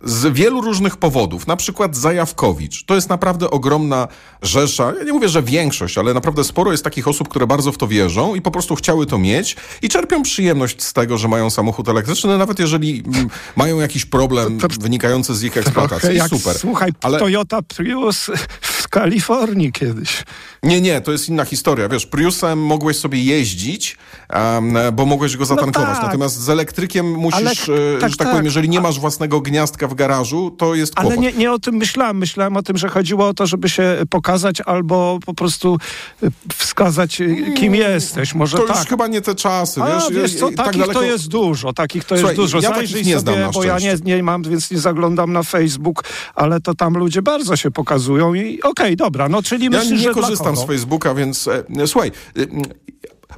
z 0.06 0.32
wielu 0.34 0.60
różnych 0.60 0.96
powodów, 0.96 1.46
na 1.46 1.56
przykład 1.56 1.96
Zajawkowicz. 1.96 2.84
To 2.84 2.94
jest 2.94 3.08
naprawdę 3.08 3.50
ogromna 3.50 4.08
rzesza. 4.42 4.92
Ja 4.98 5.04
nie 5.04 5.12
mówię, 5.12 5.28
że 5.28 5.42
większość, 5.42 5.98
ale 5.98 6.14
naprawdę 6.14 6.44
sporo 6.44 6.70
jest 6.72 6.84
takich 6.84 7.08
osób, 7.08 7.28
które 7.28 7.46
bardzo 7.46 7.72
w 7.72 7.78
to 7.78 7.88
wierzą 7.88 8.34
i 8.34 8.40
po 8.42 8.50
prostu 8.50 8.74
chciały 8.76 9.06
to 9.06 9.18
mieć 9.18 9.56
i 9.82 9.88
czerpią 9.88 10.22
przyjemność 10.22 10.82
z 10.82 10.92
tego, 10.92 11.18
że 11.18 11.28
mają 11.28 11.50
samochód 11.50 11.88
elektryczny, 11.88 12.38
nawet 12.38 12.58
jeżeli 12.58 13.02
mm, 13.06 13.28
mają 13.56 13.80
jakiś 13.80 14.04
problem 14.04 14.58
wynikający 14.80 15.34
z 15.34 15.42
ich 15.42 15.56
eksploatacji. 15.56 16.16
Jak, 16.16 16.28
super. 16.28 16.58
słuchaj, 16.58 16.90
Ale- 17.02 17.18
Toyota 17.18 17.62
Prius 17.62 18.30
w 18.60 18.88
Kalifornii 18.88 19.72
kiedyś. 19.72 20.24
Nie, 20.62 20.80
nie, 20.80 21.00
to 21.00 21.12
jest 21.12 21.28
inna 21.28 21.44
historia. 21.44 21.88
Wiesz, 21.88 22.06
Priusem 22.06 22.58
mogłeś 22.62 22.96
sobie 22.96 23.22
jeździć, 23.22 23.96
em, 24.28 24.78
bo 24.92 25.06
mogłeś 25.06 25.36
go 25.36 25.44
zatankować. 25.44 25.94
tak. 25.96 26.02
Natomiast 26.06 26.40
z 26.40 26.48
elektrykiem 26.48 27.12
musisz, 27.12 27.38
Ale- 27.40 27.50
e, 27.50 27.98
tak, 28.00 28.10
że 28.10 28.16
tak, 28.16 28.26
tak. 28.26 28.30
powiem, 28.30 28.44
jeżeli 28.44 28.68
nie 28.68 28.80
masz 28.80 29.00
własnego 29.00 29.40
gniazdka 29.40 29.88
w 29.88 29.94
garażu, 29.96 30.50
to 30.58 30.74
jest 30.74 30.94
kłopot. 30.94 31.12
Ale 31.12 31.20
nie, 31.20 31.32
nie 31.32 31.52
o 31.52 31.58
tym 31.58 31.74
myślałem. 31.74 32.18
Myślałem 32.18 32.56
o 32.56 32.62
tym, 32.62 32.76
że 32.76 32.88
chodziło 32.88 33.28
o 33.28 33.34
to, 33.34 33.46
żeby 33.46 33.68
się 33.68 33.96
pokazać 34.10 34.60
albo 34.60 35.18
po 35.26 35.34
prostu 35.34 35.78
y, 36.22 36.30
wskazać, 36.56 37.20
y, 37.20 37.54
kim 37.56 37.74
jesteś. 37.74 38.34
Może 38.34 38.56
to 38.56 38.66
tak. 38.66 38.76
już 38.76 38.86
chyba 38.86 39.06
nie 39.06 39.20
te 39.20 39.34
czasy, 39.34 39.82
A, 39.82 39.94
wiesz? 39.94 40.10
wiesz 40.10 40.34
co, 40.34 40.46
tak 40.46 40.56
takich 40.56 40.82
daleko- 40.82 40.92
to 40.92 41.02
jest 41.02 41.28
dużo, 41.28 41.72
takich 41.72 42.04
to 42.04 42.16
Słuchaj, 42.16 42.36
jest 42.36 42.36
dużo. 42.36 42.60
ja 42.60 42.74
Zajrzyj 42.74 43.04
nie 43.04 43.18
znam 43.18 43.34
sobie, 43.34 43.46
na 43.46 43.52
bo 43.52 43.64
ja 43.64 43.78
nie, 43.78 43.96
nie 44.04 44.22
mam, 44.22 44.42
więc 44.42 44.70
nie 44.70 44.78
zaglądam 44.78 45.32
na 45.32 45.42
Facebook, 45.42 46.04
ale 46.34 46.60
to 46.60 46.74
tam 46.74 46.94
ludzie 46.94 47.22
bardzo 47.22 47.56
się 47.56 47.70
pokazują 47.70 48.34
i 48.34 48.62
okej, 48.62 48.96
dobra, 48.96 49.28
no 49.28 49.42
czyli 49.42 49.64
Ja 49.64 49.70
myślisz, 49.70 50.04
nie 50.04 50.10
korzystam 50.10 50.56
z 50.56 50.64
Facebooka, 50.64 51.14
więc 51.14 51.48
e, 51.48 51.86
słuchaj, 51.86 52.12
e, 52.38 52.46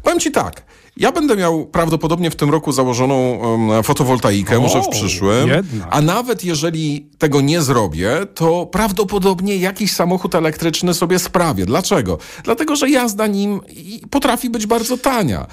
powiem 0.02 0.20
ci 0.20 0.30
tak. 0.32 0.62
Ja 0.98 1.12
będę 1.12 1.36
miał 1.36 1.66
prawdopodobnie 1.66 2.30
w 2.30 2.36
tym 2.36 2.50
roku 2.50 2.72
założoną 2.72 3.38
fotowoltaikę, 3.82 4.58
O, 4.58 4.60
może 4.60 4.82
w 4.82 4.88
przyszłym. 4.88 5.48
jednak. 5.48 5.88
A 5.90 6.00
nawet 6.00 6.44
jeżeli 6.44 7.06
tego 7.18 7.40
nie 7.40 7.62
zrobię, 7.62 8.10
to 8.34 8.66
prawdopodobnie 8.66 9.56
jakiś 9.56 9.92
samochód 9.92 10.34
elektryczny 10.34 10.94
sobie 10.94 11.18
sprawię. 11.18 11.66
Dlaczego? 11.66 12.18
Dlatego, 12.44 12.76
że 12.76 12.90
jazda 12.90 13.26
nim 13.26 13.60
potrafi 14.10 14.50
być 14.50 14.66
bardzo 14.66 14.96
tania. 14.98 15.46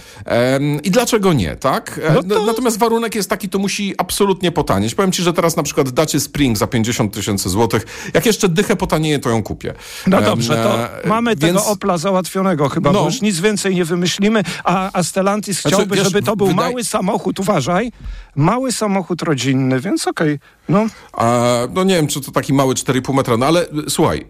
I 0.84 0.92
dlaczego 0.92 1.34
nie, 1.34 1.56
tak? 1.56 2.00
E, 2.04 2.14
No 2.14 2.24
to- 2.24 2.46
Natomiast 2.46 2.80
warunek 2.80 3.16
jest 3.16 3.30
taki, 3.30 3.50
to 3.50 3.60
musi 3.60 3.94
absolutnie 3.98 4.52
potanieć. 4.52 4.96
Powiem 4.96 5.12
ci, 5.12 5.24
że 5.24 5.34
teraz 5.34 5.56
na 5.58 5.64
przykład 5.64 5.90
dacie 5.90 6.20
Spring 6.20 6.58
za 6.58 6.68
50 6.68 7.14
tysięcy 7.14 7.50
złotych. 7.50 7.86
Jak 8.14 8.25
jeszcze 8.25 8.50
dychę 8.50 8.75
potanieje, 8.75 9.20
to 9.20 9.30
ją 9.30 9.44
kupię. 9.44 9.74
No 10.08 10.22
dobrze, 10.22 10.54
to 10.56 10.80
e, 11.04 11.08
mamy 11.08 11.36
tego 11.36 11.54
więc- 11.54 11.68
Opla 11.68 11.98
załatwionego 11.98 12.70
chyba, 12.70 12.92
No. 12.92 13.00
bo 13.00 13.06
już 13.06 13.22
nic 13.22 13.40
więcej 13.40 13.75
nie 13.75 13.86
wymyślimy, 13.86 14.44
a, 14.64 14.90
a 14.94 15.04
Stellantis 15.36 15.62
Znaczy, 15.62 15.75
chciałby, 15.75 16.04
żeby 16.04 16.22
to 16.22 16.36
był 16.36 16.54
mały 16.54 16.84
samochód, 16.84 17.39
uważaj, 17.39 17.92
mały 18.36 18.72
samochód 18.72 19.22
rodzinny, 19.22 19.80
więc 19.80 20.08
okej, 20.08 20.39
no. 20.70 20.86
A, 21.13 21.60
no 21.74 21.84
nie 21.84 21.96
wiem, 21.96 22.08
czy 22.08 22.22
to 22.22 22.32
taki 22.32 22.54
mały 22.54 22.74
4,5 22.74 23.13
metra, 23.13 23.38
no 23.38 23.46
ale 23.46 23.62
y, 23.63 23.89
słuchaj, 23.89 24.27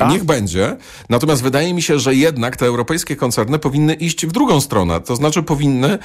e, 0.00 0.06
niech 0.08 0.24
będzie. 0.24 0.76
Natomiast 1.08 1.42
wydaje 1.42 1.74
mi 1.74 1.82
się, 1.82 1.98
że 1.98 2.14
jednak 2.14 2.56
te 2.56 2.66
europejskie 2.66 3.16
koncerny 3.16 3.58
powinny 3.58 3.94
iść 3.94 4.26
w 4.26 4.32
drugą 4.32 4.60
stronę. 4.60 5.00
To 5.00 5.16
znaczy 5.16 5.42
powinny 5.42 5.98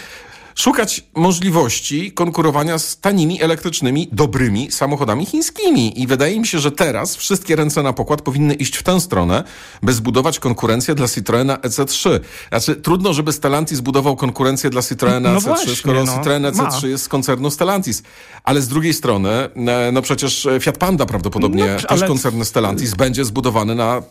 szukać 0.55 1.03
możliwości 1.15 2.11
konkurowania 2.11 2.79
z 2.79 2.97
tanimi, 2.99 3.41
elektrycznymi, 3.41 4.07
dobrymi 4.11 4.71
samochodami 4.71 5.25
chińskimi. 5.25 6.01
I 6.01 6.07
wydaje 6.07 6.39
mi 6.39 6.47
się, 6.47 6.59
że 6.59 6.71
teraz 6.71 7.15
wszystkie 7.15 7.55
ręce 7.55 7.83
na 7.83 7.93
pokład 7.93 8.21
powinny 8.21 8.53
iść 8.53 8.77
w 8.77 8.83
tę 8.83 9.01
stronę, 9.01 9.43
by 9.83 9.93
zbudować 9.93 10.39
konkurencję 10.39 10.95
dla 10.95 11.07
Citroena 11.07 11.55
EC3. 11.55 12.19
Znaczy, 12.49 12.75
trudno, 12.75 13.13
żeby 13.13 13.33
Stellantis 13.33 13.77
zbudował 13.77 14.15
konkurencję 14.15 14.69
dla 14.69 14.81
Citroena 14.81 15.33
No 15.33 15.39
EC3, 15.39 15.43
właśnie, 15.43 15.75
skoro 15.75 16.03
no. 16.03 16.13
Citroen 16.17 16.43
EC3 16.43 16.81
Ma. 16.83 16.87
jest 16.87 17.03
z 17.03 17.07
koncernu 17.07 17.51
Stellantis. 17.51 18.03
Ale 18.43 18.61
z 18.61 18.67
drugiej 18.67 18.93
strony, 18.93 19.29
e, 19.29 19.91
no 19.93 20.01
przecież 20.01 20.47
Fiat 20.59 20.77
Panda 20.77 21.05
prawdopodobnie, 21.05 21.77
No, 21.81 21.87
też 21.87 22.03
koncern 22.03 22.43
Stellantis, 22.43 22.93
będzie 22.93 23.25
zbudowany 23.25 23.75
na 23.75 24.01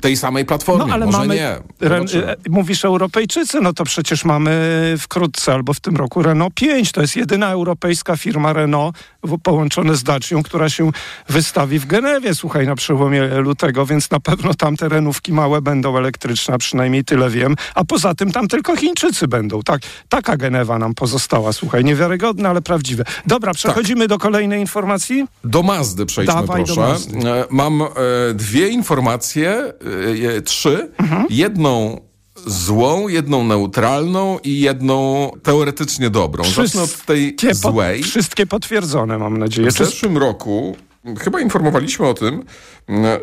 tej 0.00 0.16
samej 0.16 0.44
platformie. 0.44 0.86
No 0.86 0.94
ale 0.94 1.06
Może 1.06 1.18
mamy, 1.18 1.34
nie. 1.34 1.56
Ren, 1.80 2.04
e, 2.14 2.36
mówisz 2.48 2.84
Europejczycy, 2.84 3.60
no 3.60 3.72
to 3.72 3.84
przecież 3.84 4.24
mamy 4.24 4.52
wkrótce 4.98 5.52
albo 5.52 5.74
w 5.74 5.80
tym 5.80 5.96
roku 5.96 6.22
Renault 6.22 6.54
5. 6.54 6.92
To 6.92 7.00
jest 7.00 7.16
jedyna 7.16 7.50
europejska 7.50 8.16
firma 8.16 8.52
Renault 8.52 8.96
połączone 9.42 9.96
z 9.96 10.02
Dacią, 10.02 10.42
która 10.42 10.70
się 10.70 10.90
wystawi 11.28 11.78
w 11.78 11.86
Genewie, 11.86 12.34
słuchaj, 12.34 12.66
na 12.66 12.74
przełomie 12.74 13.26
lutego, 13.26 13.86
więc 13.86 14.10
na 14.10 14.20
pewno 14.20 14.54
tam 14.54 14.76
te 14.76 14.88
renówki 14.88 15.32
małe 15.32 15.62
będą 15.62 15.98
elektryczne, 15.98 16.54
a 16.54 16.58
przynajmniej 16.58 17.04
tyle 17.04 17.30
wiem. 17.30 17.56
A 17.74 17.84
poza 17.84 18.14
tym 18.14 18.32
tam 18.32 18.48
tylko 18.48 18.76
Chińczycy 18.76 19.28
będą. 19.28 19.62
Tak, 19.62 19.82
taka 20.08 20.36
Genewa 20.36 20.78
nam 20.78 20.94
pozostała, 20.94 21.52
słuchaj, 21.52 21.84
niewiarygodne, 21.84 22.48
ale 22.48 22.62
prawdziwe. 22.62 23.04
Dobra, 23.26 23.54
przechodzimy 23.54 24.08
do 24.08 24.18
kolejnej 24.18 24.60
informacji. 24.60 25.26
Do 25.44 25.62
Mazdy 25.62 26.06
przejdźmy, 26.06 26.34
Dawaj 26.34 26.64
proszę. 26.64 26.80
Mazdy. 26.80 27.28
E, 27.30 27.44
Mam 27.50 27.82
e, 27.82 27.86
dwie 28.34 28.68
informacje, 28.68 29.50
e, 29.50 30.36
e, 30.36 30.42
trzy. 30.42 30.90
Mhm. 30.98 31.26
Jedną 31.30 32.00
złą, 32.46 33.08
jedną 33.08 33.44
neutralną 33.44 34.38
i 34.44 34.60
jedną 34.60 35.30
teoretycznie 35.42 36.10
dobrą. 36.10 36.44
Zacznę 36.44 36.82
od 36.82 37.04
tej 37.04 37.36
Wszystkie 37.38 37.62
po- 37.68 37.72
złej. 37.72 38.02
Wszystkie 38.02 38.46
potwierdzone, 38.46 39.18
mam 39.18 39.38
nadzieję. 39.38 39.70
W 39.70 39.74
zeszłym 39.74 40.18
roku 40.18 40.76
chyba 41.20 41.40
informowaliśmy 41.40 42.06
o 42.08 42.14
tym, 42.14 42.44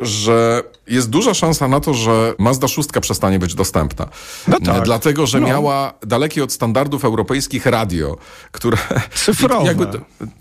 że 0.02 0.64
jest 0.88 1.10
duża 1.10 1.34
szansa 1.34 1.68
na 1.68 1.80
to, 1.80 1.94
że 1.94 2.34
Mazda 2.40 2.68
6 2.68 2.90
przestanie 3.02 3.40
być 3.40 3.56
dostępna. 3.56 4.08
No 4.48 4.58
tak. 4.66 4.84
Dlatego, 4.86 5.28
że 5.28 5.40
No. 5.40 5.48
miała 5.48 5.94
dalekie 6.08 6.44
od 6.44 6.52
standardów 6.52 7.06
europejskich 7.06 7.66
radio, 7.66 8.18
które... 8.52 8.78
Cyfrowe 9.16 9.76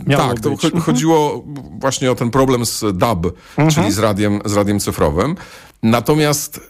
miało 0.07 0.29
tak, 0.29 0.41
to 0.41 0.51
Mhm. 0.51 0.81
chodziło 0.83 1.45
właśnie 1.81 2.11
o 2.11 2.15
ten 2.15 2.31
problem 2.31 2.67
z 2.67 2.85
DAB, 2.95 3.27
czyli 3.75 3.93
z 3.93 3.99
radiem, 3.99 4.41
z 4.45 4.53
radiem 4.57 4.81
cyfrowym. 4.81 5.37
Natomiast 5.83 6.61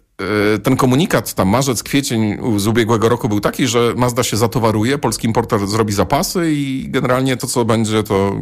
ten 0.63 0.77
komunikat, 0.77 1.35
tam 1.35 1.49
marzec, 1.49 1.83
kwiecień 1.83 2.39
z 2.57 2.67
ubiegłego 2.67 3.09
roku 3.09 3.29
był 3.29 3.41
taki, 3.41 3.67
że 3.67 3.95
Mazda 3.97 4.23
się 4.23 4.37
zatowaruje, 4.37 4.99
polski 4.99 5.27
importer 5.27 5.67
zrobi 5.67 5.93
zapasy 5.93 6.53
i 6.53 6.87
generalnie 6.89 7.37
to, 7.37 7.47
co 7.47 7.65
będzie, 7.65 8.03
to, 8.03 8.37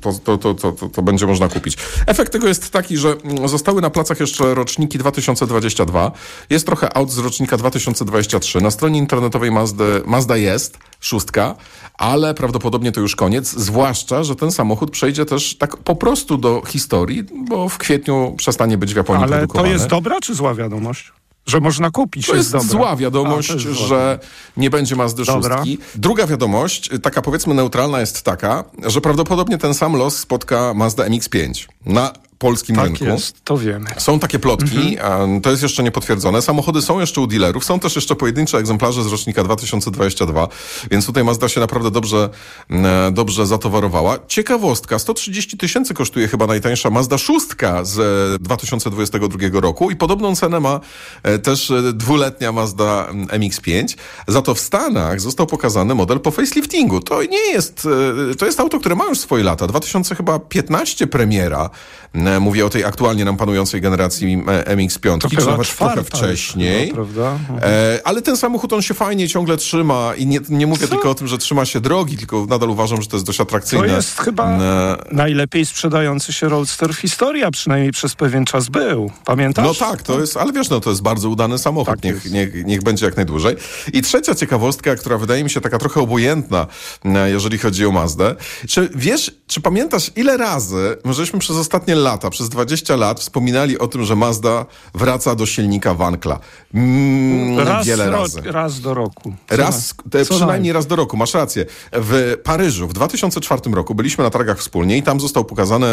to, 0.00 0.12
to, 0.12 0.38
to, 0.38 0.54
to, 0.54 0.72
to, 0.72 0.88
to 0.88 1.02
będzie 1.02 1.26
można 1.26 1.48
kupić. 1.48 1.76
Efekt 2.06 2.32
tego 2.32 2.48
jest 2.48 2.70
taki, 2.70 2.96
że 2.96 3.16
zostały 3.44 3.82
na 3.82 3.90
placach 3.90 4.20
jeszcze 4.20 4.54
roczniki 4.54 4.98
2022. 4.98 6.12
Jest 6.50 6.66
trochę 6.66 6.96
aut 6.96 7.10
z 7.10 7.18
rocznika 7.18 7.56
2023. 7.56 8.60
Na 8.60 8.70
stronie 8.70 8.98
internetowej 8.98 9.50
Mazdy, 9.50 10.02
Mazda 10.06 10.36
jest, 10.36 10.78
szóstka, 11.00 11.54
ale 11.98 12.34
prawdopodobnie 12.34 12.92
to 12.92 13.00
już 13.00 13.16
koniec, 13.16 13.48
zwłaszcza, 13.48 14.24
że 14.24 14.36
ten 14.36 14.52
samochód 14.52 14.90
przejdzie 14.90 15.24
też 15.24 15.56
tak 15.58 15.76
po 15.76 15.96
prostu 15.96 16.38
do 16.38 16.62
historii, 16.66 17.24
bo 17.48 17.68
w 17.68 17.78
kwietniu 17.78 18.34
przestanie 18.36 18.78
być 18.78 18.94
w 18.94 18.96
Japonii 18.96 19.22
Ale 19.22 19.32
to 19.32 19.38
produkowany. 19.38 19.72
jest 19.72 19.86
dobra 19.86 20.20
czy 20.20 20.34
zła 20.34 20.54
wiadomość? 20.54 21.13
Że 21.46 21.60
można 21.60 21.90
kupić. 21.90 22.26
To 22.26 22.34
jest 22.36 22.52
dobra. 22.52 22.68
zła 22.68 22.96
wiadomość, 22.96 23.50
A, 23.50 23.54
jest 23.54 23.66
że 23.66 24.18
nie 24.56 24.70
będzie 24.70 24.96
Mazdy 24.96 25.24
Dobra. 25.24 25.56
szóstki. 25.56 25.78
Druga 25.94 26.26
wiadomość, 26.26 26.90
taka 27.02 27.22
powiedzmy 27.22 27.54
neutralna 27.54 28.00
jest 28.00 28.22
taka, 28.22 28.64
że 28.86 29.00
prawdopodobnie 29.00 29.58
ten 29.58 29.74
sam 29.74 29.96
los 29.96 30.16
spotka 30.16 30.74
Mazda 30.74 31.04
MX-5 31.04 31.66
na 31.86 32.12
polskim 32.44 32.76
Tak 32.76 32.84
rynku. 32.84 33.04
jest, 33.04 33.44
to 33.44 33.58
wiemy. 33.58 33.86
Są 33.98 34.18
takie 34.18 34.38
plotki, 34.38 34.76
Mhm. 34.98 35.38
a 35.38 35.40
to 35.40 35.50
jest 35.50 35.62
jeszcze 35.62 35.82
niepotwierdzone. 35.82 36.42
Samochody 36.42 36.82
są 36.82 37.00
jeszcze 37.00 37.20
u 37.20 37.26
dealerów, 37.26 37.64
są 37.64 37.80
też 37.80 37.96
jeszcze 37.96 38.14
pojedyncze 38.16 38.58
egzemplarze 38.58 39.02
z 39.02 39.06
rocznika 39.06 39.44
2022, 39.44 40.48
więc 40.90 41.06
tutaj 41.06 41.24
Mazda 41.24 41.48
się 41.48 41.60
naprawdę 41.60 41.90
dobrze, 41.90 42.30
e, 42.70 43.10
dobrze 43.12 43.46
zatowarowała. 43.46 44.18
Ciekawostka, 44.28 44.98
130 44.98 45.56
tysięcy 45.58 45.94
kosztuje 45.94 46.28
chyba 46.28 46.46
najtańsza 46.46 46.90
Mazda 46.90 47.18
6 47.18 47.46
z 47.82 47.98
e, 47.98 48.38
2022 48.42 49.60
roku 49.60 49.90
i 49.90 49.96
podobną 49.96 50.36
cenę 50.36 50.60
ma 50.60 50.80
e, 51.22 51.38
też 51.38 51.70
e, 51.70 51.92
dwuletnia 51.92 52.52
Mazda 52.52 53.06
mm, 53.10 53.26
MX-5. 53.26 53.96
Za 54.28 54.42
to 54.42 54.54
w 54.54 54.60
Stanach 54.60 55.20
został 55.20 55.46
pokazany 55.46 55.94
model 55.94 56.20
po 56.20 56.30
faceliftingu. 56.30 57.00
To 57.00 57.22
nie 57.22 57.52
jest, 57.52 57.88
e, 58.30 58.34
to 58.34 58.46
jest 58.46 58.60
auto, 58.60 58.80
które 58.80 58.94
ma 58.94 59.04
już 59.04 59.18
swoje 59.18 59.44
lata. 59.44 59.66
2015 59.66 61.06
premiera, 61.06 61.70
e, 62.14 62.33
mówię 62.40 62.66
o 62.66 62.70
tej 62.70 62.84
aktualnie 62.84 63.24
nam 63.24 63.36
panującej 63.36 63.80
generacji 63.80 64.44
e, 64.66 64.76
MX-5, 64.76 65.18
To 65.18 65.28
czy 65.28 65.36
nawet 65.46 65.76
trochę 65.76 66.04
wcześniej. 66.04 66.86
chyba, 66.88 66.94
prawda? 66.94 67.38
E, 67.62 68.00
ale 68.04 68.22
ten 68.22 68.36
samochód, 68.36 68.72
on 68.72 68.82
się 68.82 68.94
fajnie 68.94 69.28
ciągle 69.28 69.56
trzyma 69.56 70.12
i 70.16 70.26
nie, 70.26 70.40
nie 70.48 70.66
mówię 70.66 70.88
tylko 70.88 71.10
o 71.10 71.14
tym, 71.14 71.26
że 71.28 71.38
trzyma 71.38 71.64
się 71.64 71.80
drogi, 71.80 72.16
tylko 72.16 72.46
nadal 72.48 72.70
uważam, 72.70 73.02
że 73.02 73.08
to 73.08 73.16
jest 73.16 73.26
dość 73.26 73.36
To 73.38 73.42
atrakcyjne. 73.42 73.86
jest 73.88 74.18
chyba 74.20 74.44
E, 74.44 74.96
najlepiej 75.12 75.66
sprzedający 75.66 76.32
się 76.32 76.48
roadster 76.48 76.94
w 76.94 76.98
historii, 76.98 77.44
a 77.44 77.50
przynajmniej 77.50 77.92
przez 77.92 78.14
pewien 78.14 78.44
czas 78.44 78.68
był. 78.68 79.10
Pamiętasz? 79.24 79.64
No 79.64 79.74
tak, 79.74 80.02
to 80.02 80.20
jest, 80.20 80.36
ale 80.36 80.52
wiesz, 80.52 80.68
no 80.70 80.80
to 80.80 80.90
jest 80.90 81.02
bardzo 81.02 81.28
udany 81.28 81.58
samochód. 81.58 81.94
Tak 81.94 82.04
niech, 82.04 82.14
jest. 82.14 82.30
niech, 82.34 82.64
niech 82.64 82.82
będzie 82.82 83.06
jak 83.06 83.16
najdłużej. 83.16 83.56
I 83.92 84.02
trzecia 84.02 84.34
ciekawostka, 84.34 84.94
która 84.96 85.18
wydaje 85.18 85.44
mi 85.44 85.50
się 85.50 85.60
taka 85.60 85.78
trochę 85.78 86.00
obojętna, 86.00 86.66
e, 87.04 87.30
jeżeli 87.30 87.58
chodzi 87.58 87.86
o 87.86 87.90
Mazdę. 87.92 88.34
Czy 88.68 88.88
wiesz, 88.94 89.30
czy 89.46 89.60
pamiętasz, 89.60 90.10
ile 90.16 90.36
razy 90.36 90.96
my 91.04 91.14
żeśmy 91.14 91.38
przez 91.38 91.56
ostatnie 91.56 91.94
lata, 91.94 92.13
przez 92.30 92.48
20 92.48 92.96
lat 92.96 93.20
wspominali 93.20 93.78
o 93.78 93.88
tym, 93.88 94.04
że 94.04 94.16
Mazda 94.16 94.66
wraca 94.94 95.34
do 95.34 95.46
silnika 95.46 95.94
Wankla? 95.94 96.38
Mm, 96.74 97.58
raz, 97.68 97.86
wiele 97.86 98.10
ro- 98.10 98.18
razy. 98.18 98.40
raz 98.44 98.80
do 98.80 98.94
roku. 98.94 99.32
Co 99.50 99.56
Raz, 99.56 99.94
te 100.10 100.22
przynajmniej 100.24 100.46
najmniej. 100.48 100.72
raz 100.72 100.86
do 100.86 100.96
roku, 100.96 101.16
masz 101.16 101.34
rację. 101.34 101.66
W 101.92 102.36
Paryżu 102.44 102.88
w 102.88 102.92
2004 102.92 103.60
roku 103.74 103.94
byliśmy 103.94 104.24
na 104.24 104.30
targach 104.30 104.58
wspólnie 104.58 104.96
i 104.96 105.02
tam 105.02 105.20
został 105.20 105.44
pokazany 105.44 105.86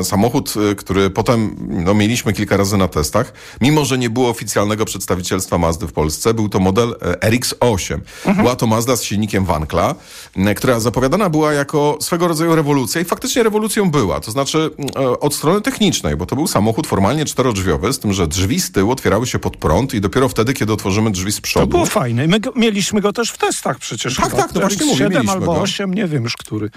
e, 0.00 0.04
samochód, 0.04 0.54
e, 0.70 0.74
który 0.74 1.10
potem 1.10 1.56
no, 1.84 1.94
mieliśmy 1.94 2.32
kilka 2.32 2.56
razy 2.56 2.76
na 2.76 2.88
testach. 2.88 3.32
Mimo, 3.60 3.84
że 3.84 3.98
nie 3.98 4.10
było 4.10 4.28
oficjalnego 4.30 4.84
przedstawicielstwa 4.84 5.58
Mazdy 5.58 5.86
w 5.86 5.92
Polsce, 5.92 6.34
był 6.34 6.48
to 6.48 6.58
model 6.60 6.94
e, 7.20 7.30
RX-8. 7.30 7.98
Była 8.36 8.56
to 8.56 8.66
Mazda 8.66 8.96
z 8.96 9.02
silnikiem 9.02 9.44
Wankla, 9.44 9.94
m, 10.36 10.54
która 10.54 10.80
zapowiadana 10.80 11.30
była 11.30 11.52
jako 11.52 11.98
swego 12.00 12.28
rodzaju 12.28 12.54
rewolucja 12.56 13.00
i 13.00 13.04
faktycznie 13.04 13.42
rewolucją 13.42 13.90
była. 13.90 14.20
To 14.20 14.30
znaczy 14.30 14.70
e, 14.96 15.20
od 15.20 15.34
strony 15.34 15.57
technicznej, 15.60 16.16
bo 16.16 16.26
to 16.26 16.36
był 16.36 16.46
samochód 16.46 16.86
formalnie 16.86 17.24
czterodrzwiowy, 17.24 17.92
z 17.92 17.98
tym, 17.98 18.12
że 18.12 18.26
drzwi 18.26 18.60
z 18.60 18.72
tyłu 18.72 18.92
otwierały 18.92 19.26
się 19.26 19.38
pod 19.38 19.56
prąd 19.56 19.94
i 19.94 20.00
dopiero 20.00 20.28
wtedy, 20.28 20.54
kiedy 20.54 20.72
otworzymy 20.72 21.10
drzwi 21.10 21.32
z 21.32 21.40
przodu. 21.40 21.66
To 21.66 21.70
było 21.70 21.86
fajne. 21.86 22.26
My 22.26 22.40
go, 22.40 22.52
mieliśmy 22.56 23.00
go 23.00 23.12
też 23.12 23.30
w 23.30 23.38
testach 23.38 23.78
przecież. 23.78 24.16
Tak, 24.16 24.30
chyba. 24.30 24.42
tak, 24.42 24.54
no 24.54 24.60
właśnie 24.60 24.86
mówię, 24.86 24.98
7 24.98 25.12
mieliśmy 25.12 25.32
albo 25.32 25.54
go. 25.54 25.60
8, 25.60 25.94
nie 25.94 26.06
wiem 26.06 26.22
już 26.22 26.36
który. 26.36 26.70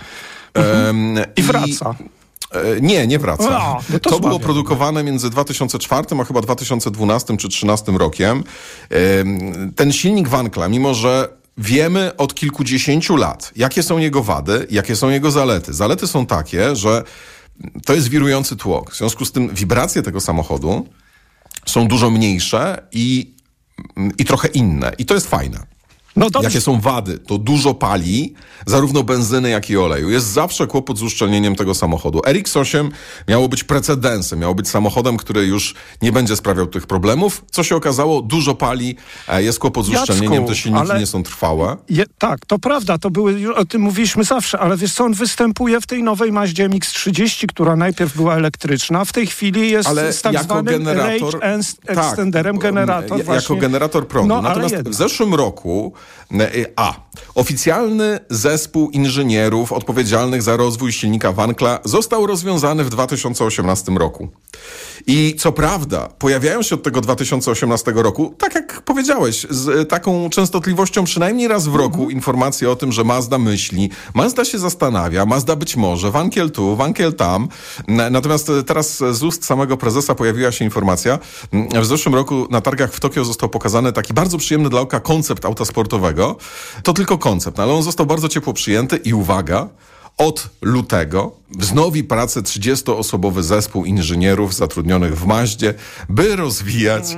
Em, 0.53 1.15
I 1.35 1.41
wraca. 1.41 1.95
E, 2.51 2.81
Nie, 2.81 3.07
nie 3.07 3.19
wraca. 3.19 3.77
No 3.89 3.99
to 3.99 4.09
to 4.09 4.19
było 4.19 4.39
produkowane 4.39 5.03
między 5.03 5.29
2004 5.29 6.07
a 6.21 6.23
chyba 6.23 6.41
2012 6.41 7.27
czy 7.27 7.47
2013 7.47 7.91
rokiem. 7.91 8.43
Em, 8.89 9.73
Ten 9.75 9.91
silnik 9.91 10.27
Wankla, 10.27 10.67
mimo 10.67 10.93
że 10.93 11.29
wiemy 11.57 12.17
od 12.17 12.35
kilkudziesięciu 12.35 13.15
lat, 13.15 13.51
jakie 13.55 13.83
są 13.83 13.97
jego 13.97 14.23
wady, 14.23 14.67
jakie 14.69 14.95
są 14.95 15.09
jego 15.09 15.31
zalety. 15.31 15.73
Zalety 15.73 16.07
są 16.07 16.25
takie, 16.25 16.75
że 16.75 17.03
to 17.85 17.93
jest 17.93 18.07
wirujący 18.07 18.55
tłok. 18.55 18.91
W 18.91 18.97
związku 18.97 19.25
z 19.25 19.31
tym 19.31 19.55
wibracje 19.55 20.01
tego 20.01 20.21
samochodu 20.21 20.87
są 21.65 21.87
dużo 21.87 22.09
mniejsze 22.09 22.87
i, 22.91 23.35
i 24.17 24.25
trochę 24.25 24.47
inne. 24.47 24.91
I 24.97 25.05
to 25.05 25.13
jest 25.13 25.27
fajne. 25.27 25.70
No. 26.15 26.27
Jakie 26.41 26.61
są 26.61 26.79
wady? 26.81 27.17
To 27.19 27.37
dużo 27.37 27.73
pali, 27.73 28.33
zarówno 28.65 29.03
benzyny, 29.03 29.49
jak 29.49 29.69
i 29.69 29.77
oleju. 29.77 30.09
Jest 30.09 30.27
zawsze 30.27 30.67
kłopot 30.67 30.97
z 30.97 31.03
uszczelnieniem 31.03 31.55
tego 31.55 31.75
samochodu. 31.75 32.19
RX-8 32.19 32.89
miało 33.27 33.49
być 33.49 33.63
precedensem, 33.63 34.39
miało 34.39 34.55
być 34.55 34.69
samochodem, 34.69 35.17
który 35.17 35.45
już 35.45 35.75
nie 36.01 36.11
będzie 36.11 36.35
sprawiał 36.35 36.67
tych 36.67 36.87
problemów. 36.87 37.45
Co 37.51 37.63
się 37.63 37.75
okazało? 37.75 38.21
Dużo 38.21 38.55
pali, 38.55 38.95
e, 39.27 39.43
jest 39.43 39.59
kłopot 39.59 39.85
z 39.85 39.89
Jacku, 39.89 40.03
uszczelnieniem, 40.03 40.45
te 40.45 40.55
silniki 40.55 40.93
nie 40.99 41.05
są 41.05 41.23
trwałe. 41.23 41.77
Je, 41.89 42.05
tak, 42.17 42.45
to 42.45 42.59
prawda, 42.59 42.97
to 42.97 43.09
były, 43.09 43.55
o 43.55 43.65
tym 43.65 43.81
mówiliśmy 43.81 44.23
zawsze, 44.23 44.59
ale 44.59 44.77
wiesz 44.77 44.93
co, 44.93 45.03
on 45.05 45.13
występuje 45.13 45.81
w 45.81 45.87
tej 45.87 46.03
nowej 46.03 46.31
Maździe 46.31 46.69
MX-30, 46.69 47.45
która 47.45 47.75
najpierw 47.75 48.15
była 48.15 48.35
elektryczna, 48.35 49.05
w 49.05 49.13
tej 49.13 49.27
chwili 49.27 49.71
jest 49.71 49.89
Ale 49.89 50.13
z 50.13 50.21
tak 50.21 50.33
jako 50.33 50.45
zwanym 50.45 50.83
generator, 50.83 51.39
range 51.39 51.67
tak, 51.85 51.97
extenderem 51.97 52.57
generator 52.57 53.17
ja- 53.17 53.23
właśnie. 53.23 53.55
Jako 53.55 53.61
generator 53.61 54.07
prądu. 54.07 54.35
No, 54.35 54.41
Natomiast 54.41 54.75
w 54.89 54.93
zeszłym 54.93 55.33
roku 55.33 55.93
A. 56.75 56.93
Oficjalny 57.35 58.19
zespół 58.29 58.89
inżynierów 58.89 59.71
odpowiedzialnych 59.71 60.41
za 60.41 60.57
rozwój 60.57 60.91
silnika 60.91 61.31
Wankla 61.31 61.79
został 61.83 62.27
rozwiązany 62.27 62.83
w 62.83 62.89
2018 62.89 63.91
roku. 63.91 64.29
I 65.07 65.35
co 65.39 65.51
prawda, 65.51 66.09
pojawiają 66.19 66.61
się 66.61 66.75
od 66.75 66.83
tego 66.83 67.01
2018 67.01 67.91
roku, 67.95 68.35
tak 68.37 68.55
jak 68.55 68.60
powiedziałeś, 68.91 69.47
z 69.49 69.69
e, 69.69 69.85
taką 69.85 70.29
częstotliwością 70.29 71.03
przynajmniej 71.03 71.47
raz 71.47 71.67
w 71.67 71.75
roku 71.75 72.09
informacje 72.09 72.71
o 72.71 72.75
tym, 72.75 72.91
że 72.91 73.03
Mazda 73.03 73.37
myśli, 73.37 73.89
Mazda 74.13 74.45
się 74.45 74.59
zastanawia, 74.59 75.25
Mazda 75.25 75.55
być 75.55 75.75
może, 75.75 76.11
Wankiel 76.11 76.51
tu, 76.51 76.75
Wankiel 76.75 77.13
tam. 77.13 77.47
Natomiast 77.87 78.49
e, 78.49 78.63
teraz 78.63 78.97
z 78.97 79.23
ust 79.23 79.45
samego 79.45 79.77
prezesa 79.77 80.15
pojawiła 80.15 80.51
się 80.51 80.65
informacja, 80.65 81.19
m, 81.53 81.67
w 81.81 81.85
zeszłym 81.85 82.15
roku 82.15 82.47
na 82.49 82.61
targach 82.61 82.93
w 82.93 82.99
Tokio 82.99 83.25
został 83.25 83.49
pokazany 83.49 83.93
taki 83.93 84.13
bardzo 84.13 84.37
przyjemny 84.37 84.69
dla 84.69 84.81
oka 84.81 84.99
koncept 84.99 85.45
auta 85.45 85.65
sportowego. 85.65 86.35
To 86.83 86.93
tylko 86.93 87.17
koncept, 87.17 87.59
ale 87.59 87.73
on 87.73 87.83
został 87.83 88.05
bardzo 88.05 88.29
ciepło 88.29 88.53
przyjęty 88.53 88.97
i 88.97 89.13
uwaga, 89.13 89.69
od 90.17 90.49
lutego 90.61 91.31
wznowi 91.59 92.03
pracę 92.03 92.41
30-osobowy 92.41 93.41
zespół 93.41 93.85
inżynierów 93.85 94.53
zatrudnionych 94.55 95.17
w 95.19 95.25
Maździe, 95.25 95.73
by 96.09 96.35
rozwijać 96.35 97.17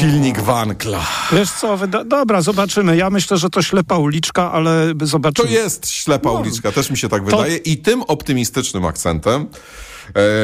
silnik 0.00 0.40
Wankla. 0.40 1.06
Wiesz 1.32 1.50
co, 1.50 1.78
dobra, 2.06 2.42
zobaczymy. 2.42 2.96
Ja 2.96 3.10
myślę, 3.10 3.36
że 3.36 3.50
to 3.50 3.62
ślepa 3.62 3.96
uliczka, 3.98 4.52
ale 4.52 4.92
To 4.98 5.06
zobaczymy. 5.06 5.50
jest 5.50 5.90
ślepa 5.90 6.28
No. 6.32 6.38
uliczka, 6.40 6.72
też 6.72 6.90
mi 6.90 6.96
się 6.98 7.08
tak 7.08 7.24
wydaje. 7.24 7.56
I 7.56 7.76
tym 7.78 8.02
optymistycznym 8.02 8.84
akcentem 8.84 9.46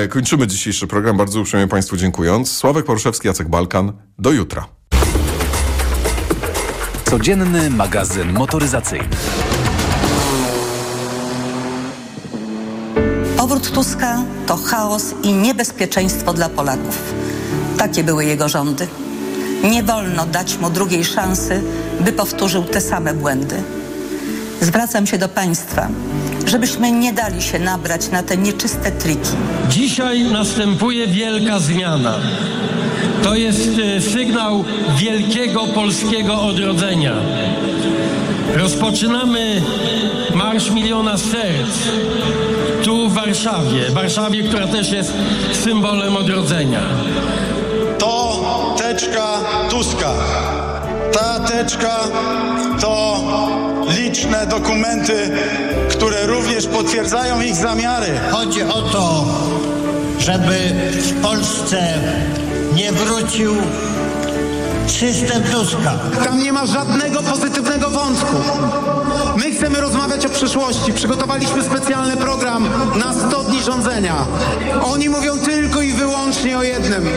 e, 0.04 0.08
kończymy 0.08 0.46
dzisiejszy 0.46 0.87
program, 0.87 1.16
bardzo 1.16 1.40
uprzejmie 1.40 1.68
Państwu 1.68 1.96
dziękując. 1.96 2.52
Sławek 2.52 2.84
Poruszewski, 2.87 3.28
Jacek 3.28 3.49
Balkan. 3.49 3.92
Do 4.18 4.32
jutra. 4.32 4.66
Codzienny 7.10 7.70
magazyn 7.70 8.32
motoryzacyjny. 8.32 9.08
Powrót 13.60 13.74
Tuska 13.74 14.22
to 14.46 14.56
chaos 14.56 15.14
i 15.22 15.32
niebezpieczeństwo 15.32 16.32
dla 16.32 16.48
Polaków. 16.48 17.14
Takie 17.78 18.04
były 18.04 18.24
jego 18.24 18.48
rządy. 18.48 18.88
Nie 19.70 19.82
wolno 19.82 20.26
dać 20.26 20.58
mu 20.58 20.70
drugiej 20.70 21.04
szansy, 21.04 21.62
by 22.00 22.12
powtórzył 22.12 22.64
te 22.64 22.80
same 22.80 23.14
błędy. 23.14 23.62
Zwracam 24.60 25.06
się 25.06 25.18
do 25.18 25.28
Państwa, 25.28 25.88
żebyśmy 26.46 26.92
nie 26.92 27.12
dali 27.12 27.42
się 27.42 27.58
nabrać 27.58 28.10
na 28.10 28.22
te 28.22 28.36
nieczyste 28.36 28.90
triki. 28.90 29.30
Dzisiaj 29.68 30.22
następuje 30.22 31.06
wielka 31.06 31.58
zmiana. 31.58 32.14
To 33.22 33.34
jest 33.34 33.68
e, 33.96 34.00
sygnał 34.00 34.64
wielkiego 34.98 35.66
polskiego 35.66 36.42
odrodzenia. 36.42 37.14
Rozpoczynamy 38.54 39.62
Marsz 40.34 40.70
Miliona 40.70 41.18
Serc 41.18 41.78
tu 42.90 43.09
w 43.09 43.14
Warszawie. 43.14 43.90
Warszawie, 43.90 44.42
która 44.42 44.66
też 44.66 44.92
jest 44.92 45.12
symbolem 45.64 46.16
odrodzenia. 46.16 46.80
to 47.99 48.75
teczka 48.78 49.38
Tuska. 49.70 50.11
Ta 51.12 51.40
teczka 51.40 51.97
to 52.80 53.20
liczne 53.99 54.47
dokumenty, 54.47 55.30
które 55.90 56.26
również 56.26 56.66
potwierdzają 56.66 57.40
ich 57.40 57.54
zamiary. 57.54 58.20
Chodzi 58.30 58.62
o 58.62 58.82
to, 58.82 59.25
żeby 60.18 60.56
w 60.92 61.23
Polsce 61.23 61.94
nie 62.75 62.92
wrócił 62.92 63.54
system 64.90 65.42
Tuska. 65.42 65.93
Tam 66.25 66.38
nie 66.38 66.52
ma 66.52 66.67
żadnego 66.67 67.23
pozytywnego 67.23 67.91
wątku. 67.91 68.36
My 69.36 69.50
chcemy 69.50 69.80
rozmawiać 69.80 70.26
o 70.26 70.28
przyszłości. 70.28 70.93
Przygotowaliśmy 70.93 71.62
specjalny 71.62 72.17
program 72.17 72.69
na 72.99 73.12
100 73.12 73.45
dni 73.45 73.62
rządzenia. 73.62 74.14
Oni 74.82 75.08
mówią 75.08 75.38
tylko 75.38 75.82
i 75.82 75.93
wyłącznie 75.93 76.58
o 76.58 76.62
jednym. 76.62 77.08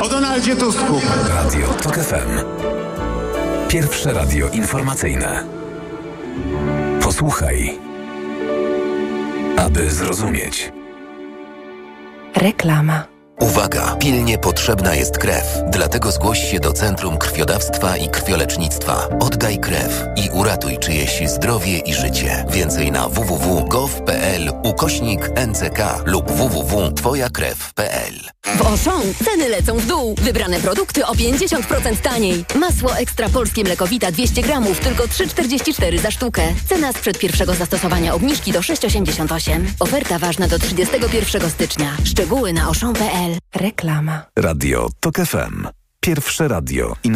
O 0.00 0.08
Donaldzie 0.08 0.56
Tusku. 0.56 1.00
Radio 1.28 1.66
TOK 1.68 1.98
FM. 1.98 2.40
Pierwsze 3.68 4.12
radio 4.12 4.48
informacyjne. 4.48 5.44
Posłuchaj, 7.02 7.78
aby 9.56 9.90
zrozumieć. 9.90 10.72
Reklama. 12.36 13.17
Uwaga! 13.40 13.96
Pilnie 14.00 14.38
potrzebna 14.38 14.94
jest 14.94 15.18
krew. 15.18 15.44
Dlatego 15.70 16.12
zgłoś 16.12 16.50
się 16.50 16.60
do 16.60 16.72
Centrum 16.72 17.18
Krwiodawstwa 17.18 17.96
i 17.96 18.08
Krwiolecznictwa. 18.08 19.08
Oddaj 19.20 19.58
krew 19.58 20.04
i 20.16 20.30
uratuj 20.30 20.78
czyjeś 20.78 21.22
zdrowie 21.26 21.78
i 21.78 21.94
życie. 21.94 22.44
Więcej 22.50 22.92
na 22.92 23.08
www.gov.pl 23.08 24.52
ukośnik 24.62 25.30
NCK 25.46 25.78
lub 26.04 26.30
www.twojakrew.pl 26.30 28.14
W 28.56 28.62
Auchan 28.62 29.02
ceny 29.24 29.48
lecą 29.48 29.78
w 29.78 29.86
dół. 29.86 30.14
Wybrane 30.22 30.60
produkty 30.60 31.06
o 31.06 31.12
50% 31.14 31.96
taniej. 31.96 32.44
Masło 32.54 32.96
ekstra 32.96 33.28
polskie 33.28 33.64
mlekowita 33.64 34.12
200 34.12 34.42
gramów, 34.42 34.80
tylko 34.80 35.04
3,44 35.04 35.98
za 35.98 36.10
sztukę. 36.10 36.42
Cena 36.68 36.92
sprzed 36.92 37.18
pierwszego 37.18 37.54
zastosowania 37.54 38.14
obniżki 38.14 38.52
do 38.52 38.60
6,88. 38.60 39.64
Oferta 39.80 40.18
ważna 40.18 40.48
do 40.48 40.58
31 40.58 41.50
stycznia. 41.50 41.96
Szczegóły 42.04 42.52
na 42.52 42.62
auchan.pl. 42.62 43.27
Reklama. 43.54 44.22
Radio 44.36 44.88
TOK 45.00 45.16
FM. 45.16 45.66
Pierwsze 46.00 46.48
radio 46.48 46.96